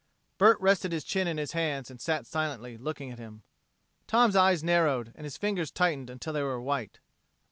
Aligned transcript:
Bert 0.39 0.59
rested 0.59 0.91
his 0.93 1.03
chin 1.03 1.27
in 1.27 1.37
his 1.37 1.51
hands 1.51 1.91
and 1.91 2.01
sat 2.01 2.25
silently, 2.25 2.75
looking 2.75 3.11
at 3.11 3.19
him. 3.19 3.43
Tom's 4.07 4.35
eyes 4.35 4.63
narrowed 4.63 5.11
and 5.13 5.25
his 5.25 5.37
fingers 5.37 5.69
tightened 5.69 6.09
until 6.09 6.33
they 6.33 6.41
were 6.41 6.59
white. 6.59 6.97